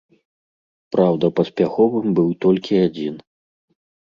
Праўда, 0.95 1.25
паспяховым 1.39 2.07
быў 2.21 2.29
толькі 2.47 2.83
адзін. 2.87 3.15